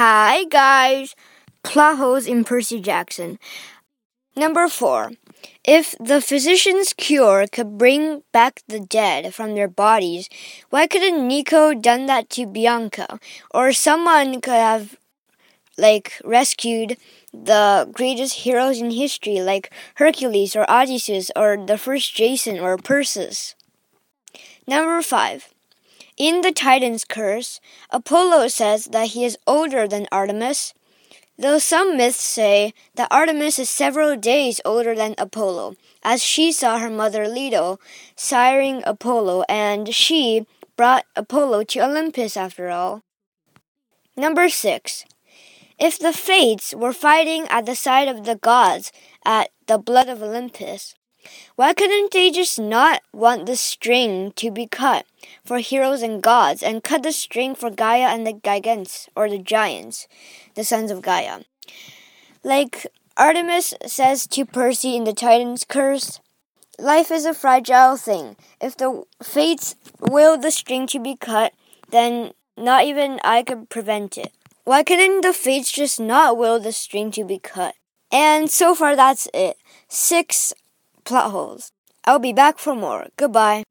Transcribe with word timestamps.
Hi, 0.00 0.44
guys. 0.44 1.14
Plot 1.62 1.98
holes 1.98 2.26
in 2.26 2.42
Percy 2.42 2.80
Jackson. 2.80 3.38
Number 4.34 4.66
four. 4.66 5.12
If 5.62 5.94
the 6.00 6.22
physician's 6.22 6.94
cure 6.94 7.44
could 7.46 7.76
bring 7.76 8.22
back 8.32 8.62
the 8.66 8.80
dead 8.80 9.34
from 9.34 9.54
their 9.54 9.68
bodies, 9.68 10.30
why 10.70 10.86
couldn't 10.86 11.28
Nico 11.28 11.74
done 11.74 12.06
that 12.06 12.30
to 12.30 12.46
Bianca? 12.46 13.20
Or 13.52 13.74
someone 13.74 14.40
could 14.40 14.56
have 14.56 14.96
like 15.76 16.18
rescued 16.24 16.96
the 17.34 17.86
greatest 17.92 18.48
heroes 18.48 18.80
in 18.80 18.92
history 18.92 19.42
like 19.42 19.70
Hercules 19.96 20.56
or 20.56 20.64
Odysseus 20.70 21.30
or 21.36 21.58
the 21.58 21.76
first 21.76 22.14
Jason 22.14 22.58
or 22.58 22.78
Perseus. 22.78 23.54
Number 24.66 25.02
5. 25.02 25.52
In 26.20 26.42
the 26.42 26.52
Titan's 26.52 27.06
curse, 27.06 27.62
Apollo 27.88 28.48
says 28.48 28.84
that 28.92 29.16
he 29.16 29.24
is 29.24 29.38
older 29.46 29.88
than 29.88 30.06
Artemis, 30.12 30.74
though 31.38 31.58
some 31.58 31.96
myths 31.96 32.20
say 32.20 32.74
that 32.94 33.08
Artemis 33.10 33.58
is 33.58 33.70
several 33.70 34.18
days 34.18 34.60
older 34.66 34.94
than 34.94 35.14
Apollo, 35.16 35.76
as 36.02 36.22
she 36.22 36.52
saw 36.52 36.76
her 36.76 36.90
mother 36.90 37.26
Leto 37.26 37.78
siring 38.18 38.82
Apollo 38.84 39.44
and 39.48 39.94
she 39.94 40.44
brought 40.76 41.06
Apollo 41.16 41.64
to 41.72 41.80
Olympus 41.80 42.36
after 42.36 42.68
all. 42.68 43.00
Number 44.14 44.50
6. 44.50 45.06
If 45.78 45.98
the 45.98 46.12
Fates 46.12 46.74
were 46.74 46.92
fighting 46.92 47.46
at 47.48 47.64
the 47.64 47.74
side 47.74 48.08
of 48.08 48.26
the 48.26 48.36
gods 48.36 48.92
at 49.24 49.52
the 49.66 49.78
blood 49.78 50.10
of 50.10 50.22
Olympus, 50.22 50.94
why 51.56 51.74
couldn't 51.74 52.12
they 52.12 52.30
just 52.30 52.58
not 52.58 53.02
want 53.12 53.46
the 53.46 53.56
string 53.56 54.32
to 54.36 54.50
be 54.50 54.66
cut 54.66 55.06
for 55.44 55.58
heroes 55.58 56.02
and 56.02 56.22
gods 56.22 56.62
and 56.62 56.82
cut 56.82 57.02
the 57.02 57.12
string 57.12 57.54
for 57.54 57.70
Gaia 57.70 58.08
and 58.08 58.26
the 58.26 58.32
Gigants, 58.32 59.08
or 59.14 59.28
the 59.28 59.38
giants, 59.38 60.08
the 60.54 60.64
sons 60.64 60.90
of 60.90 61.02
Gaia? 61.02 61.40
Like 62.42 62.86
Artemis 63.16 63.74
says 63.86 64.26
to 64.28 64.46
Percy 64.46 64.96
in 64.96 65.04
the 65.04 65.12
Titan's 65.12 65.64
Curse, 65.64 66.20
life 66.78 67.10
is 67.10 67.26
a 67.26 67.34
fragile 67.34 67.96
thing. 67.96 68.36
If 68.60 68.76
the 68.76 69.04
fates 69.22 69.76
will 70.00 70.38
the 70.38 70.50
string 70.50 70.86
to 70.88 70.98
be 70.98 71.16
cut, 71.16 71.52
then 71.90 72.32
not 72.56 72.84
even 72.84 73.20
I 73.22 73.42
could 73.42 73.68
prevent 73.68 74.16
it. 74.16 74.32
Why 74.64 74.82
couldn't 74.82 75.22
the 75.22 75.32
fates 75.32 75.72
just 75.72 75.98
not 75.98 76.36
will 76.36 76.60
the 76.60 76.72
string 76.72 77.10
to 77.12 77.24
be 77.24 77.38
cut? 77.38 77.74
And 78.12 78.50
so 78.50 78.74
far 78.74 78.96
that's 78.96 79.28
it. 79.32 79.56
Six 79.88 80.52
plot 81.04 81.30
holes. 81.30 81.72
I'll 82.04 82.18
be 82.18 82.32
back 82.32 82.58
for 82.58 82.74
more. 82.74 83.06
Goodbye. 83.16 83.64